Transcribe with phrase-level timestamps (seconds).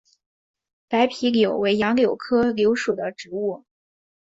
[0.87, 3.65] 白皮柳为杨柳科柳属的植物。